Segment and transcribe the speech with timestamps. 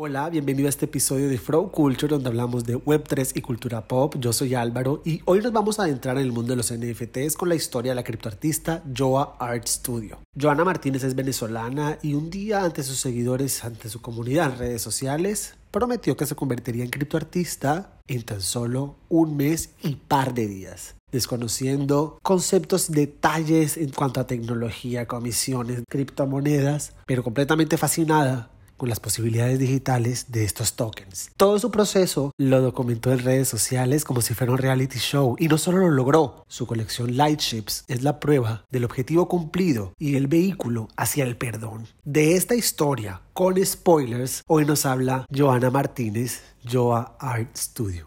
[0.00, 4.14] Hola, bienvenido a este episodio de Flow Culture donde hablamos de Web3 y cultura pop.
[4.20, 7.34] Yo soy Álvaro y hoy nos vamos a adentrar en el mundo de los NFTs
[7.36, 10.20] con la historia de la criptoartista Joa Art Studio.
[10.40, 14.82] Joana Martínez es venezolana y un día ante sus seguidores, ante su comunidad en redes
[14.82, 20.46] sociales, prometió que se convertiría en criptoartista en tan solo un mes y par de
[20.46, 29.00] días desconociendo conceptos, detalles en cuanto a tecnología, comisiones, criptomonedas, pero completamente fascinada con las
[29.00, 31.30] posibilidades digitales de estos tokens.
[31.36, 35.48] Todo su proceso lo documentó en redes sociales como si fuera un reality show y
[35.48, 40.28] no solo lo logró, su colección Lightships es la prueba del objetivo cumplido y el
[40.28, 41.86] vehículo hacia el perdón.
[42.04, 48.06] De esta historia, con spoilers, hoy nos habla Joana Martínez, Joa Art Studio.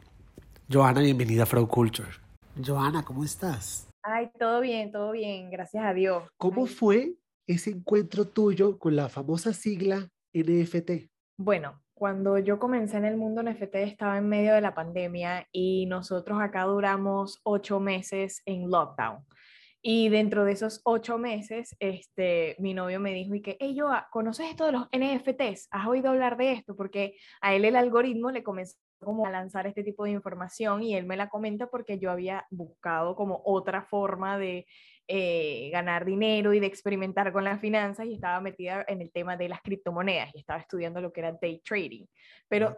[0.72, 2.08] Joana, bienvenida a Flow Culture.
[2.66, 3.88] Joana, ¿cómo estás?
[4.04, 6.24] Ay, todo bien, todo bien, gracias a Dios.
[6.38, 7.16] ¿Cómo fue
[7.46, 11.10] ese encuentro tuyo con la famosa sigla NFT?
[11.38, 15.86] Bueno, cuando yo comencé en el mundo NFT estaba en medio de la pandemia y
[15.86, 19.26] nosotros acá duramos ocho meses en lockdown.
[19.84, 23.90] Y dentro de esos ocho meses, este, mi novio me dijo, y que, hey, yo,
[24.12, 25.68] ¿conoces esto de los NFTs?
[25.72, 26.76] ¿Has oído hablar de esto?
[26.76, 30.96] Porque a él el algoritmo le comenzó como a lanzar este tipo de información y
[30.96, 34.68] él me la comenta porque yo había buscado como otra forma de
[35.14, 39.36] eh, ganar dinero y de experimentar con las finanzas y estaba metida en el tema
[39.36, 42.06] de las criptomonedas y estaba estudiando lo que era day trading,
[42.48, 42.78] pero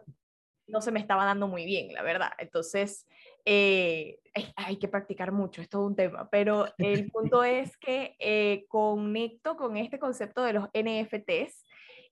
[0.66, 2.32] no se me estaba dando muy bien, la verdad.
[2.40, 3.08] Entonces,
[3.46, 4.18] eh,
[4.56, 9.56] hay que practicar mucho, es todo un tema, pero el punto es que eh, conecto
[9.56, 11.64] con este concepto de los NFTs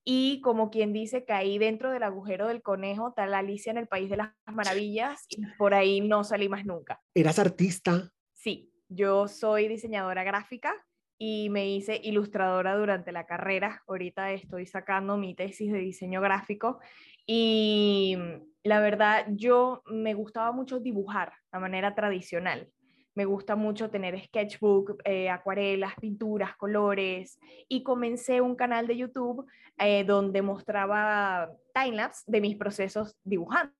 [0.04, 4.12] y como quien dice, caí dentro del agujero del conejo, tal Alicia en el País
[4.12, 7.02] de las Maravillas, y por ahí no salí más nunca.
[7.16, 8.12] ¿Eras artista?
[8.34, 10.74] Sí, yo soy diseñadora gráfica
[11.18, 13.84] y me hice ilustradora durante la carrera.
[13.88, 16.80] Ahorita estoy sacando mi tesis de diseño gráfico
[17.26, 18.18] y
[18.64, 22.72] la verdad yo me gustaba mucho dibujar de manera tradicional
[23.14, 29.46] me gusta mucho tener sketchbook, eh, acuarelas, pinturas, colores y comencé un canal de YouTube
[29.78, 33.74] eh, donde mostraba timelapse de mis procesos dibujando.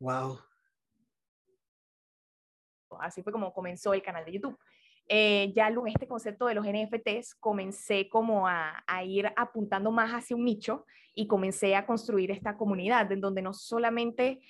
[0.00, 0.38] Wow.
[3.00, 4.58] Así fue como comenzó el canal de YouTube.
[5.08, 10.34] Eh, ya en este concepto de los NFTs comencé como a, ir apuntando más hacia
[10.34, 10.84] un nicho
[11.14, 14.40] y comencé a construir esta comunidad en donde no solamente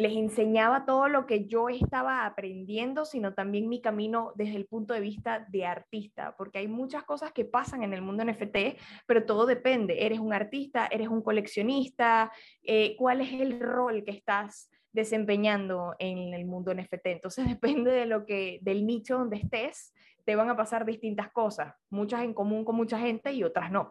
[0.00, 4.94] les enseñaba todo lo que yo estaba aprendiendo, sino también mi camino desde el punto
[4.94, 9.26] de vista de artista, porque hay muchas cosas que pasan en el mundo NFT, pero
[9.26, 10.06] todo depende.
[10.06, 10.86] ¿Eres un artista?
[10.90, 12.32] ¿Eres un coleccionista?
[12.62, 17.06] Eh, ¿Cuál es el rol que estás desempeñando en el mundo NFT?
[17.06, 19.92] Entonces depende de lo que, del nicho donde estés,
[20.24, 23.90] te van a pasar distintas cosas, muchas en común con mucha gente y otras no.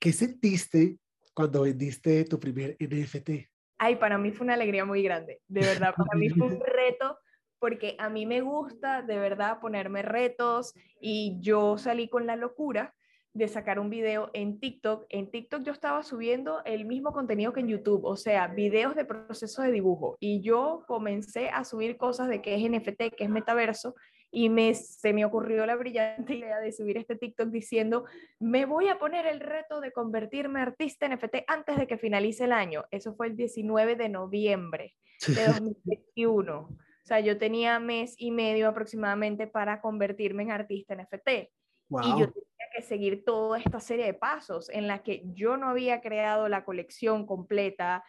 [0.00, 0.98] ¿Qué sentiste
[1.34, 3.52] cuando vendiste tu primer NFT?
[3.82, 7.18] ay, para mí fue una alegría muy grande, de verdad, para mí fue un reto
[7.58, 12.94] porque a mí me gusta de verdad ponerme retos y yo salí con la locura
[13.34, 15.06] de sacar un video en TikTok.
[15.08, 19.04] En TikTok yo estaba subiendo el mismo contenido que en YouTube, o sea, videos de
[19.04, 20.16] proceso de dibujo.
[20.20, 23.94] Y yo comencé a subir cosas de qué es NFT, qué es metaverso,
[24.34, 28.04] y me, se me ocurrió la brillante idea de subir este TikTok diciendo,
[28.40, 32.52] me voy a poner el reto de convertirme artista NFT antes de que finalice el
[32.52, 32.84] año.
[32.90, 34.94] Eso fue el 19 de noviembre
[35.26, 36.58] de 2021.
[36.58, 41.28] O sea, yo tenía mes y medio aproximadamente para convertirme en artista NFT.
[41.28, 42.41] Y yo tenía que
[42.82, 47.26] seguir toda esta serie de pasos en la que yo no había creado la colección
[47.26, 48.04] completa,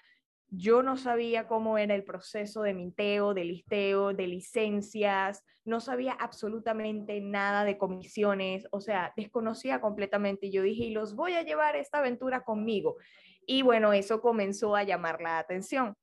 [0.50, 6.14] yo no sabía cómo era el proceso de minteo, de listeo, de licencias, no sabía
[6.14, 10.48] absolutamente nada de comisiones, o sea, desconocía completamente.
[10.48, 12.98] Y yo dije, los voy a llevar esta aventura conmigo.
[13.46, 15.96] Y bueno, eso comenzó a llamar la atención.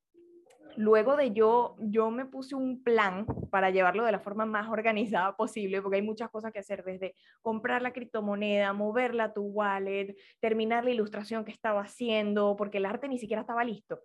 [0.76, 5.36] Luego de yo, yo me puse un plan para llevarlo de la forma más organizada
[5.36, 10.16] posible, porque hay muchas cosas que hacer, desde comprar la criptomoneda, moverla a tu wallet,
[10.38, 14.00] terminar la ilustración que estaba haciendo, porque el arte ni siquiera estaba listo.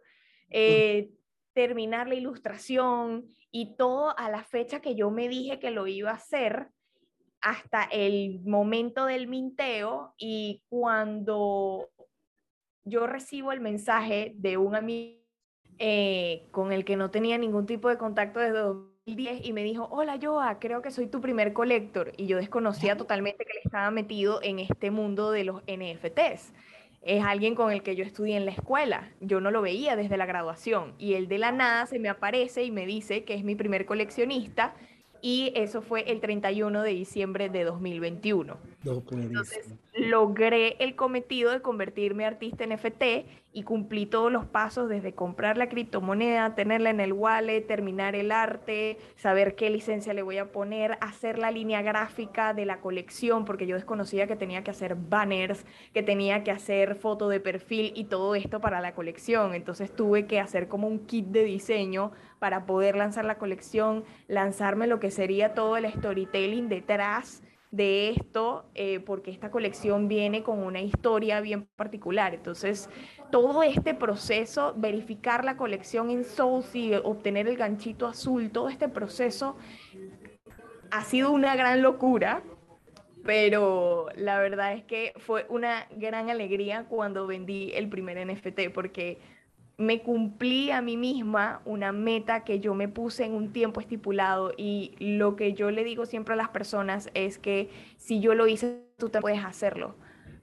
[0.49, 1.11] Eh,
[1.53, 6.11] terminar la ilustración y todo a la fecha que yo me dije que lo iba
[6.11, 6.69] a hacer
[7.41, 11.89] hasta el momento del minteo y cuando
[12.83, 15.24] yo recibo el mensaje de un amigo
[15.79, 19.87] eh, con el que no tenía ningún tipo de contacto desde 2010 y me dijo,
[19.91, 23.91] hola Joa, creo que soy tu primer colector y yo desconocía totalmente que le estaba
[23.91, 26.53] metido en este mundo de los NFTs
[27.05, 29.11] es alguien con el que yo estudié en la escuela.
[29.21, 30.95] Yo no lo veía desde la graduación.
[30.97, 33.85] Y él de la nada se me aparece y me dice que es mi primer
[33.85, 34.73] coleccionista.
[35.21, 38.57] Y eso fue el 31 de diciembre de 2021.
[38.85, 43.03] Entonces logré el cometido de convertirme artista en NFT
[43.53, 48.31] y cumplí todos los pasos desde comprar la criptomoneda, tenerla en el wallet, terminar el
[48.31, 53.45] arte, saber qué licencia le voy a poner, hacer la línea gráfica de la colección,
[53.45, 57.93] porque yo desconocía que tenía que hacer banners, que tenía que hacer foto de perfil
[57.95, 59.53] y todo esto para la colección.
[59.55, 64.85] Entonces tuve que hacer como un kit de diseño para poder lanzar la colección, lanzarme
[64.85, 67.41] lo que sería todo el storytelling detrás
[67.71, 72.33] de esto, eh, porque esta colección viene con una historia bien particular.
[72.33, 72.89] Entonces,
[73.31, 78.87] todo este proceso, verificar la colección en Souls y obtener el ganchito azul, todo este
[78.87, 79.57] proceso
[80.91, 82.43] ha sido una gran locura,
[83.23, 89.19] pero la verdad es que fue una gran alegría cuando vendí el primer NFT, porque
[89.77, 94.53] me cumplí a mí misma una meta que yo me puse en un tiempo estipulado
[94.57, 98.47] y lo que yo le digo siempre a las personas es que si yo lo
[98.47, 99.95] hice, tú te puedes hacerlo.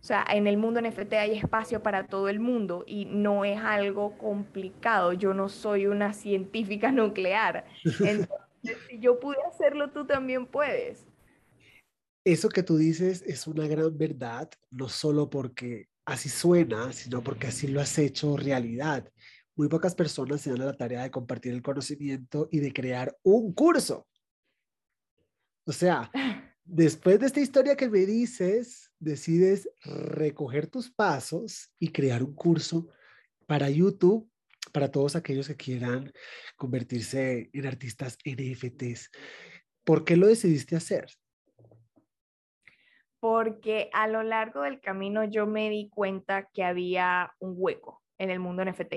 [0.02, 3.58] O sea, en el mundo NFT hay espacio para todo el mundo y no es
[3.61, 5.12] algo complicado.
[5.12, 7.64] Yo no soy una científica nuclear.
[7.78, 11.06] Si yo pude hacerlo, tú también puedes.
[12.25, 17.49] Eso que tú dices es una gran verdad, no solo porque así suena, sino porque
[17.49, 19.08] así lo has hecho realidad.
[19.54, 23.16] Muy pocas personas se dan a la tarea de compartir el conocimiento y de crear
[23.22, 24.08] un curso.
[25.64, 26.10] O sea,
[26.64, 32.88] después de esta historia que me dices, decides recoger tus pasos y crear un curso
[33.46, 34.28] para YouTube
[34.72, 36.12] para todos aquellos que quieran
[36.56, 39.10] convertirse en artistas NFTs.
[39.84, 41.06] ¿Por qué lo decidiste hacer?
[43.22, 48.31] porque a lo largo del camino yo me di cuenta que había un hueco en
[48.31, 48.94] el mundo NFT.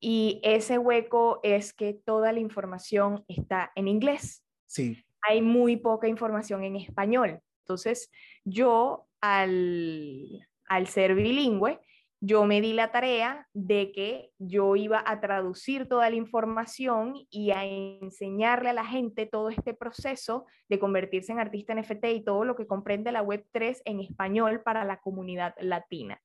[0.00, 4.42] Y ese hueco es que toda la información está en inglés.
[4.66, 5.04] Sí.
[5.28, 7.40] Hay muy poca información en español.
[7.64, 8.10] Entonces,
[8.44, 11.78] yo al, al ser bilingüe,
[12.22, 17.50] yo me di la tarea de que yo iba a traducir toda la información y
[17.50, 22.44] a enseñarle a la gente todo este proceso de convertirse en artista NFT y todo
[22.44, 26.20] lo que comprende la Web3 en español para la comunidad latina.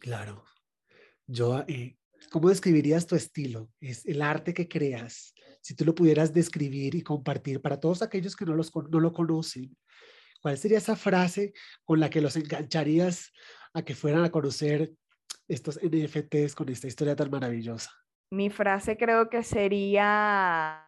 [0.00, 0.42] Claro.
[1.26, 1.97] Yo, eh,
[2.30, 3.70] ¿cómo describirías tu estilo?
[3.80, 5.34] Es el arte que creas.
[5.60, 9.12] Si tú lo pudieras describir y compartir para todos aquellos que no, los, no lo
[9.12, 9.76] conocen,
[10.40, 11.52] ¿cuál sería esa frase
[11.84, 13.32] con la que los engancharías
[13.74, 14.92] a que fueran a conocer
[15.46, 17.90] estos NFTs con esta historia tan maravillosa?
[18.30, 20.84] Mi frase creo que sería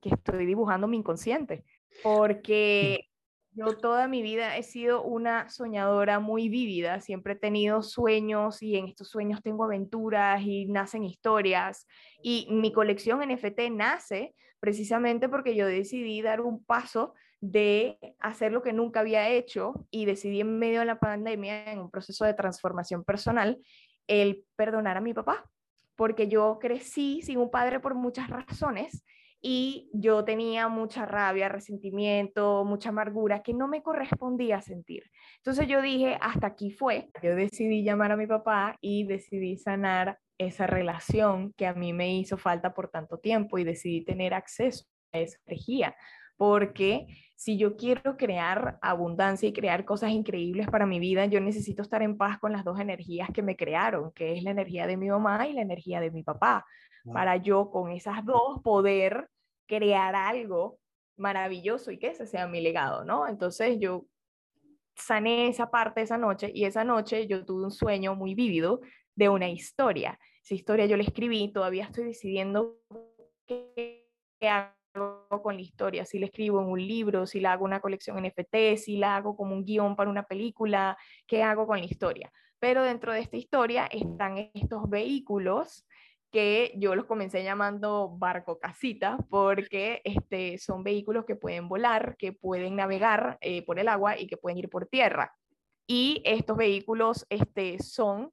[0.00, 1.64] que estoy dibujando mi inconsciente,
[2.02, 3.09] porque
[3.52, 8.76] yo toda mi vida he sido una soñadora muy vívida, siempre he tenido sueños y
[8.76, 11.86] en estos sueños tengo aventuras y nacen historias.
[12.22, 18.62] Y mi colección NFT nace precisamente porque yo decidí dar un paso de hacer lo
[18.62, 22.34] que nunca había hecho y decidí en medio de la pandemia, en un proceso de
[22.34, 23.58] transformación personal,
[24.06, 25.50] el perdonar a mi papá,
[25.96, 29.04] porque yo crecí sin un padre por muchas razones
[29.42, 35.04] y yo tenía mucha rabia, resentimiento, mucha amargura que no me correspondía sentir.
[35.38, 37.10] Entonces yo dije, hasta aquí fue.
[37.22, 42.14] Yo decidí llamar a mi papá y decidí sanar esa relación que a mí me
[42.14, 45.94] hizo falta por tanto tiempo y decidí tener acceso a esa energía
[46.40, 47.06] porque
[47.36, 52.00] si yo quiero crear abundancia y crear cosas increíbles para mi vida, yo necesito estar
[52.00, 55.10] en paz con las dos energías que me crearon, que es la energía de mi
[55.10, 56.64] mamá y la energía de mi papá,
[57.12, 59.28] para yo con esas dos poder
[59.66, 60.78] crear algo
[61.18, 63.28] maravilloso y que ese sea mi legado, ¿no?
[63.28, 64.06] Entonces yo
[64.96, 68.80] sané esa parte esa noche y esa noche yo tuve un sueño muy vívido
[69.14, 70.18] de una historia.
[70.42, 72.78] Esa historia yo la escribí, todavía estoy decidiendo
[73.46, 74.08] qué
[74.40, 78.22] hago con la historia, si la escribo en un libro, si la hago una colección
[78.22, 82.32] NFT, si la hago como un guion para una película, qué hago con la historia.
[82.58, 85.86] Pero dentro de esta historia están estos vehículos
[86.30, 92.32] que yo los comencé llamando barco casita porque este, son vehículos que pueden volar, que
[92.32, 95.34] pueden navegar eh, por el agua y que pueden ir por tierra.
[95.86, 98.32] Y estos vehículos este, son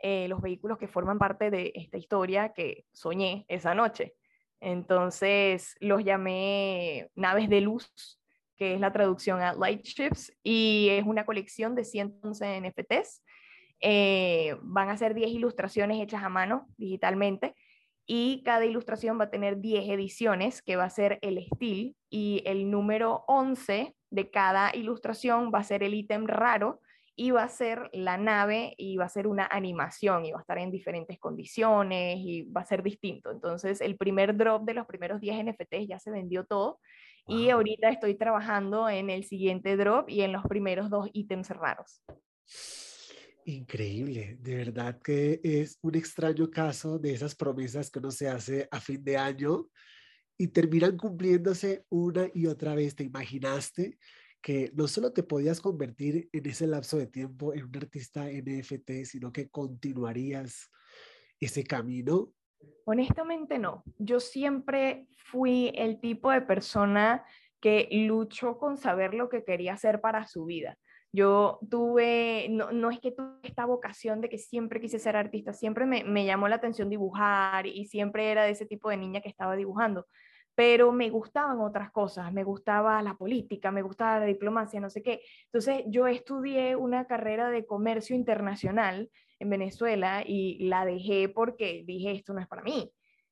[0.00, 4.14] eh, los vehículos que forman parte de esta historia que soñé esa noche.
[4.60, 8.20] Entonces los llamé naves de luz,
[8.56, 13.22] que es la traducción a Light Ships, y es una colección de 111 NFTs.
[13.80, 17.54] Eh, van a ser 10 ilustraciones hechas a mano digitalmente
[18.10, 22.42] y cada ilustración va a tener 10 ediciones, que va a ser el estilo, y
[22.46, 26.80] el número 11 de cada ilustración va a ser el ítem raro
[27.18, 30.56] iba a ser la nave y va a ser una animación y va a estar
[30.58, 33.32] en diferentes condiciones y va a ser distinto.
[33.32, 36.78] Entonces, el primer drop de los primeros 10 NFTs ya se vendió todo
[37.26, 42.02] Y ahorita estoy trabajando en el siguiente drop y en los primeros dos ítems raros.
[43.44, 48.68] Increíble, de verdad que es un extraño caso de esas promesas que uno se hace
[48.70, 49.66] a fin de año
[50.38, 52.94] y terminan cumpliéndose una y otra vez.
[52.94, 53.98] ¿Te imaginaste
[54.40, 59.04] que no solo te podías convertir en ese lapso de tiempo en un artista NFT,
[59.04, 60.70] sino que continuarías
[61.40, 62.32] ese camino?
[62.84, 63.84] Honestamente no.
[63.98, 67.24] Yo siempre fui el tipo de persona
[67.60, 70.78] que luchó con saber lo que quería hacer para su vida.
[71.10, 75.54] Yo tuve, no, no, es que tuve esta vocación de que siempre quise ser artista,
[75.54, 79.22] siempre me, me, llamó la atención dibujar y siempre era de ese tipo de niña
[79.22, 80.06] que estaba dibujando,
[80.58, 85.04] pero me gustaban otras cosas, me gustaba la política, me gustaba la diplomacia, no sé
[85.04, 85.20] qué.
[85.44, 92.10] Entonces yo estudié una carrera de comercio internacional en Venezuela y la dejé porque dije,
[92.10, 92.90] esto no es para mí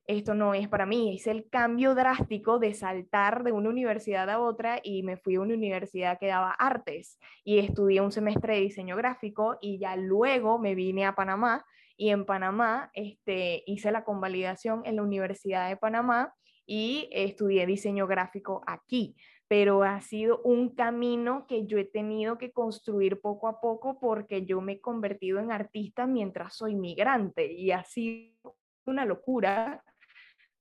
[0.09, 1.15] esto no es para mí.
[1.15, 5.41] Hice el cambio drástico de saltar de una universidad a otra y me fui a
[5.41, 10.61] una universidad que daba artes y estudié un semestre de diseño gráfico y ya luego
[10.61, 11.67] me vine a Panamá
[11.97, 16.33] y en Panamá este, hice la convalidación en la Universidad de Panamá
[16.67, 19.17] y estudié diseño gráfico aquí.
[19.49, 24.45] Pero ha sido un camino que yo he tenido que construir poco a poco porque
[24.45, 29.85] yo me he convertido en artista mientras soy migrante y ha sido una locura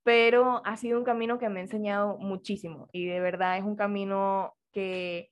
[0.05, 3.75] pero ha sido un camino que me ha enseñado muchísimo y de verdad es un
[3.75, 5.31] camino que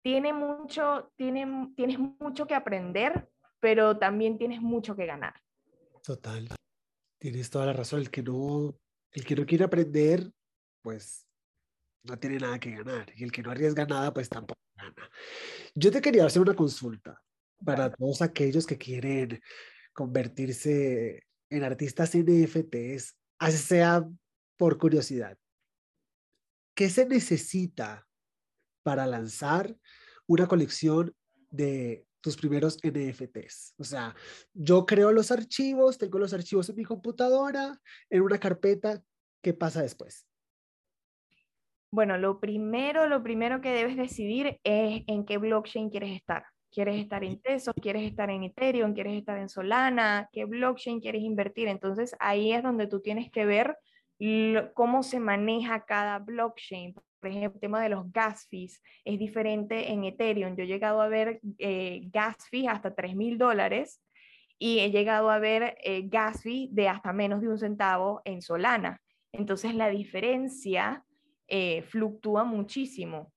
[0.00, 3.28] tiene mucho, tiene, tienes mucho que aprender,
[3.58, 5.34] pero también tienes mucho que ganar.
[6.04, 6.46] Total,
[7.18, 8.00] tienes toda la razón.
[8.00, 8.74] El que no,
[9.14, 10.30] el que no quiere aprender,
[10.82, 11.26] pues
[12.02, 13.10] no tiene nada que ganar.
[13.16, 15.10] Y el que no arriesga nada, pues tampoco gana.
[15.74, 17.22] Yo te quería hacer una consulta
[17.64, 19.40] para todos aquellos que quieren
[19.92, 24.08] convertirse en artistas NFTs así sea
[24.56, 25.38] por curiosidad.
[26.74, 28.06] ¿Qué se necesita
[28.82, 29.76] para lanzar
[30.26, 31.14] una colección
[31.50, 33.74] de tus primeros NFTs?
[33.78, 34.14] O sea,
[34.54, 37.78] yo creo los archivos, tengo los archivos en mi computadora,
[38.08, 39.02] en una carpeta.
[39.42, 40.26] ¿Qué pasa después?
[41.90, 46.44] Bueno, lo primero, lo primero que debes decidir es en qué blockchain quieres estar.
[46.72, 47.74] ¿Quieres estar en Tesos?
[47.80, 48.94] ¿Quieres estar en Ethereum?
[48.94, 50.28] ¿Quieres estar en Solana?
[50.32, 51.68] ¿Qué blockchain quieres invertir?
[51.68, 53.76] Entonces ahí es donde tú tienes que ver
[54.72, 56.94] cómo se maneja cada blockchain.
[57.24, 60.56] Por ejemplo, el tema de los gas fees es diferente en Ethereum.
[60.56, 64.02] Yo he llegado a ver eh, gas fees hasta 3 mil dólares
[64.58, 68.42] y he llegado a ver eh, gas fees de hasta menos de un centavo en
[68.42, 69.00] Solana.
[69.32, 71.02] Entonces la diferencia
[71.48, 73.32] eh, fluctúa muchísimo.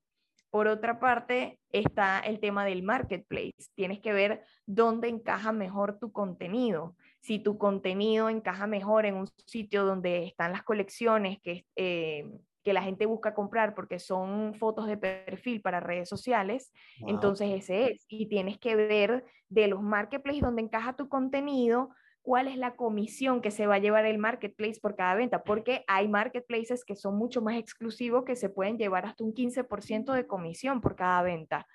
[0.49, 3.69] Por otra parte, está el tema del marketplace.
[3.73, 6.97] Tienes que ver dónde encaja mejor tu contenido.
[7.21, 12.25] Si tu contenido encaja mejor en un sitio donde están las colecciones que, eh,
[12.67, 16.73] que la gente busca comprar porque son fotos de perfil para redes sociales,
[17.07, 18.05] entonces ese es.
[18.09, 23.39] Y tienes que ver de los marketplaces donde encaja tu contenido, cuál es la comisión
[23.39, 27.17] que se va a llevar el marketplace por cada venta, porque hay marketplaces que son
[27.17, 31.65] mucho más exclusivos que se pueden llevar hasta un 15% de comisión por cada venta.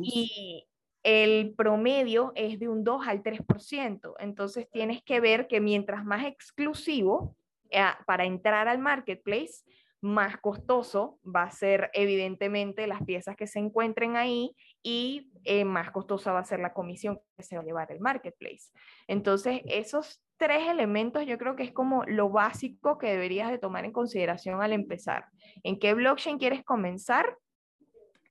[0.00, 0.66] Y
[1.02, 4.14] el promedio es de un 2 al 3%.
[4.20, 7.36] Entonces tienes que ver que mientras más exclusivo
[7.68, 9.64] eh, para entrar al marketplace,
[10.04, 15.90] más costoso va a ser evidentemente las piezas que se encuentren ahí y eh, más
[15.92, 18.70] costosa va a ser la comisión que se va a llevar el marketplace.
[19.08, 23.86] Entonces, esos tres elementos yo creo que es como lo básico que deberías de tomar
[23.86, 25.24] en consideración al empezar.
[25.62, 27.38] ¿En qué blockchain quieres comenzar?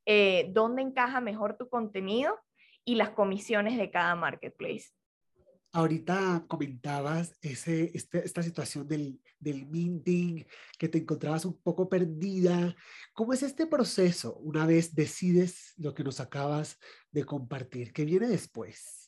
[0.05, 2.39] Eh, ¿Dónde encaja mejor tu contenido?
[2.85, 4.91] Y las comisiones de cada marketplace.
[5.75, 10.45] Ahorita comentabas ese, este, esta situación del, del minting,
[10.77, 12.75] que te encontrabas un poco perdida.
[13.13, 16.79] ¿Cómo es este proceso una vez decides lo que nos acabas
[17.11, 17.91] de compartir?
[17.91, 19.03] ¿Qué viene después?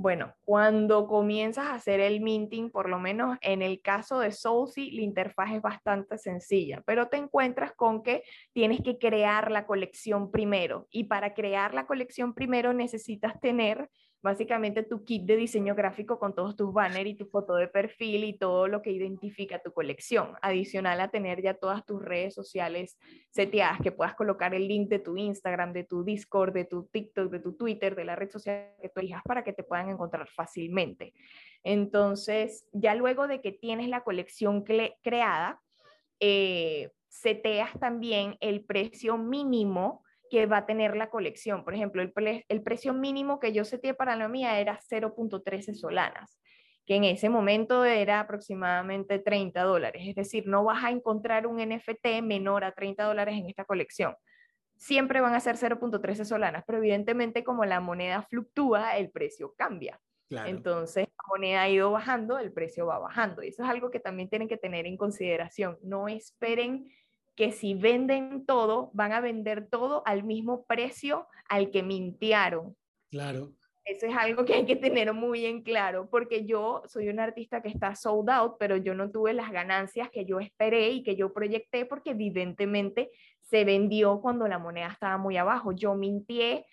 [0.00, 4.92] Bueno, cuando comienzas a hacer el minting, por lo menos en el caso de Soulsy,
[4.92, 10.30] la interfaz es bastante sencilla, pero te encuentras con que tienes que crear la colección
[10.30, 10.86] primero.
[10.92, 13.90] Y para crear la colección primero necesitas tener
[14.22, 18.24] básicamente tu kit de diseño gráfico con todos tus banners y tu foto de perfil
[18.24, 20.34] y todo lo que identifica tu colección.
[20.42, 22.98] Adicional a tener ya todas tus redes sociales
[23.30, 27.30] seteadas, que puedas colocar el link de tu Instagram, de tu Discord, de tu TikTok,
[27.30, 30.28] de tu Twitter, de la red social que tú elijas para que te puedan encontrar
[30.28, 31.14] fácilmente.
[31.62, 35.60] Entonces, ya luego de que tienes la colección creada,
[36.20, 41.64] eh, seteas también el precio mínimo que va a tener la colección.
[41.64, 42.12] Por ejemplo, el,
[42.48, 46.40] el precio mínimo que yo seté para la mía era 0.13 solanas.
[46.86, 50.02] que en ese momento era aproximadamente 30 dólares.
[50.06, 54.16] Es decir, no vas a encontrar un NFT menor a 30 dólares en esta colección.
[54.76, 60.00] Siempre van a ser 0.13 solanas, pero evidentemente como la moneda fluctúa, el precio cambia.
[60.30, 63.42] Entonces, la moneda ha ido bajando, el precio va bajando.
[63.42, 65.78] Y eso es algo que también tienen que tener en consideración.
[65.82, 66.90] No esperen
[67.38, 72.76] que si venden todo, van a vender todo al mismo precio al que mintieron.
[73.12, 73.52] Claro.
[73.84, 77.62] Eso es algo que hay que tener muy en claro, porque yo soy un artista
[77.62, 81.14] que está sold out, pero yo no tuve las ganancias que yo esperé y que
[81.14, 83.08] yo proyecté, porque evidentemente
[83.40, 85.70] se vendió cuando la moneda estaba muy abajo.
[85.70, 86.66] Yo mintié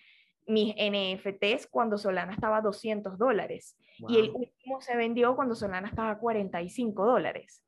[0.48, 5.86] mis NFTs cuando Solana estaba a 200 dólares y el último se vendió cuando Solana
[5.86, 7.62] estaba a 45 dólares.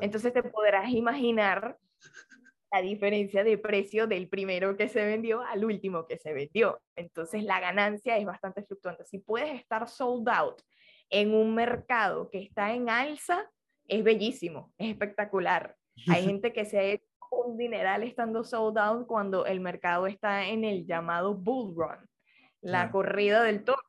[0.00, 1.78] Entonces te podrás imaginar
[2.72, 6.80] la diferencia de precio del primero que se vendió al último que se vendió.
[6.96, 9.04] Entonces la ganancia es bastante fluctuante.
[9.04, 10.62] Si puedes estar sold out
[11.10, 13.50] en un mercado que está en alza,
[13.86, 15.76] es bellísimo, es espectacular.
[16.08, 20.48] Hay gente que se ha hecho un dineral estando sold out cuando el mercado está
[20.48, 22.08] en el llamado bull run,
[22.62, 23.82] la corrida del toro,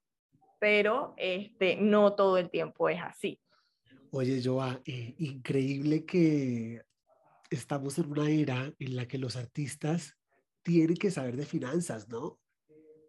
[0.59, 3.39] pero este, no todo el tiempo es así.
[4.11, 6.81] Oye, Joa, eh, increíble que
[7.53, 10.17] estamos en una era en la que los artistas
[10.63, 12.39] tienen que saber de finanzas, ¿no?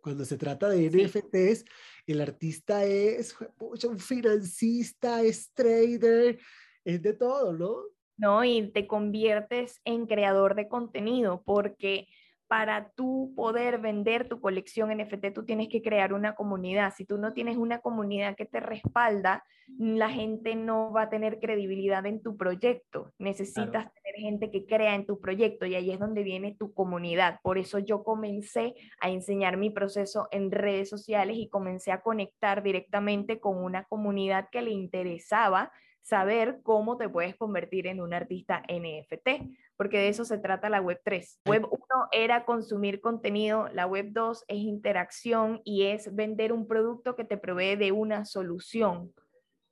[0.03, 1.65] Cuando se trata de NFTs,
[2.07, 6.39] el artista es un financista, es trader,
[6.85, 7.77] es de todo, ¿no?
[8.17, 12.07] No, y te conviertes en creador de contenido porque
[12.47, 16.93] para tú poder vender tu colección NFT, tú tienes que crear una comunidad.
[16.95, 19.43] Si tú no tienes una comunidad que te respalda,
[19.79, 23.13] la gente no va a tener credibilidad en tu proyecto.
[23.19, 27.39] Necesitas tener gente que crea en tu proyecto y ahí es donde viene tu comunidad.
[27.43, 32.63] Por eso yo comencé a enseñar mi proceso en redes sociales y comencé a conectar
[32.63, 38.63] directamente con una comunidad que le interesaba saber cómo te puedes convertir en un artista
[38.69, 41.41] NFT, porque de eso se trata la Web 3.
[41.47, 41.81] Web 1
[42.13, 47.39] era consumir contenido, la Web 2 es interacción y es vender un producto que te
[47.39, 49.15] provee de una solución.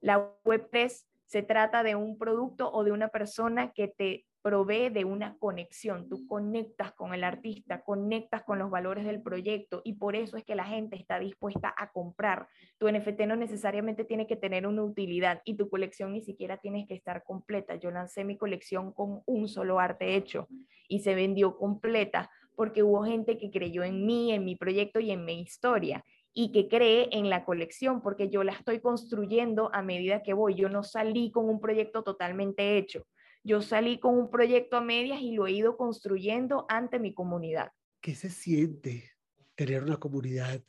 [0.00, 4.90] La Web 3 se trata de un producto o de una persona que te provee
[4.90, 6.06] de una conexión.
[6.10, 10.44] Tú conectas con el artista, conectas con los valores del proyecto y por eso es
[10.44, 12.48] que la gente está dispuesta a comprar.
[12.76, 16.86] Tu NFT no necesariamente tiene que tener una utilidad y tu colección ni siquiera tiene
[16.86, 17.76] que estar completa.
[17.76, 20.48] Yo lancé mi colección con un solo arte hecho
[20.86, 25.12] y se vendió completa porque hubo gente que creyó en mí, en mi proyecto y
[25.12, 29.82] en mi historia y que cree en la colección, porque yo la estoy construyendo a
[29.82, 30.54] medida que voy.
[30.54, 33.06] Yo no salí con un proyecto totalmente hecho.
[33.44, 37.72] Yo salí con un proyecto a medias y lo he ido construyendo ante mi comunidad.
[38.00, 39.10] ¿Qué se siente
[39.54, 40.62] tener una comunidad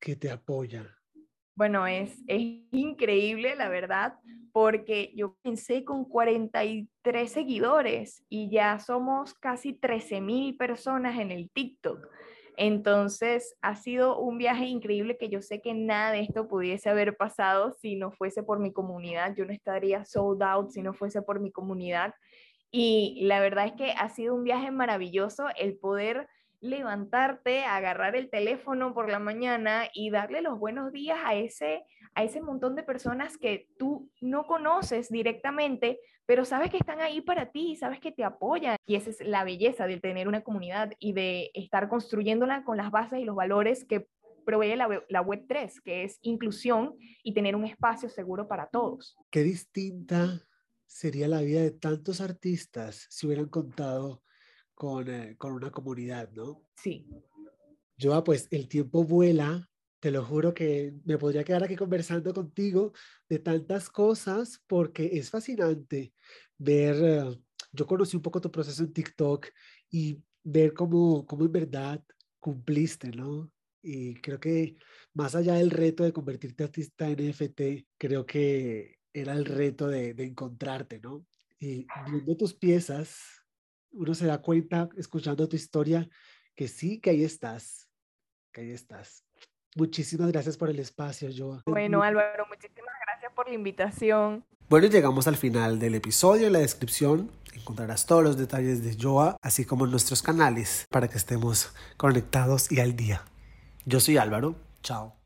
[0.00, 0.96] que te apoya?
[1.56, 4.18] Bueno, es, es increíble, la verdad,
[4.52, 11.50] porque yo pensé con 43 seguidores y ya somos casi 13 mil personas en el
[11.50, 12.08] TikTok.
[12.56, 17.16] Entonces, ha sido un viaje increíble que yo sé que nada de esto pudiese haber
[17.16, 19.34] pasado si no fuese por mi comunidad.
[19.36, 22.14] Yo no estaría sold out si no fuese por mi comunidad.
[22.70, 26.28] Y la verdad es que ha sido un viaje maravilloso el poder
[26.60, 31.84] levantarte, agarrar el teléfono por la mañana y darle los buenos días a ese,
[32.16, 37.20] a ese montón de personas que tú no conoces directamente, pero sabes que están ahí
[37.20, 38.76] para ti, sabes que te apoyan.
[38.86, 42.90] Y esa es la belleza de tener una comunidad y de estar construyéndola con las
[42.90, 44.08] bases y los valores que
[44.46, 49.14] provee la, la Web3, que es inclusión y tener un espacio seguro para todos.
[49.30, 50.42] Qué distinta
[50.86, 54.22] sería la vida de tantos artistas si hubieran contado
[54.74, 56.62] con, eh, con una comunidad, ¿no?
[56.76, 57.06] Sí.
[57.98, 59.68] Yo, pues el tiempo vuela,
[60.06, 62.92] te lo juro que me podría quedar aquí conversando contigo
[63.28, 66.14] de tantas cosas porque es fascinante
[66.56, 67.40] ver, eh,
[67.72, 69.48] yo conocí un poco tu proceso en TikTok
[69.90, 72.04] y ver cómo, cómo en verdad
[72.38, 73.50] cumpliste, ¿no?
[73.82, 74.76] Y creo que
[75.12, 80.14] más allá del reto de convertirte artista en NFT, creo que era el reto de,
[80.14, 81.26] de encontrarte, ¿no?
[81.58, 83.18] Y viendo tus piezas,
[83.90, 86.08] uno se da cuenta, escuchando tu historia,
[86.54, 87.88] que sí, que ahí estás,
[88.52, 89.25] que ahí estás.
[89.76, 91.62] Muchísimas gracias por el espacio, Joa.
[91.66, 94.42] Bueno, Álvaro, muchísimas gracias por la invitación.
[94.70, 96.46] Bueno, llegamos al final del episodio.
[96.46, 101.18] En la descripción encontrarás todos los detalles de Joa, así como nuestros canales, para que
[101.18, 103.22] estemos conectados y al día.
[103.84, 104.56] Yo soy Álvaro.
[104.82, 105.16] Chao.